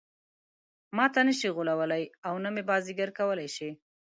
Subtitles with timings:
[0.97, 3.69] ماته نه شي غولولای او نه مې بازيګر کولای شي.